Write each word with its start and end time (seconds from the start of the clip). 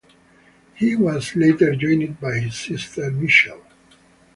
He 0.73 0.95
was 0.95 1.35
later 1.35 1.75
joined 1.75 2.19
by 2.19 2.39
his 2.39 2.55
sister 2.57 3.11
Michelle. 3.11 3.63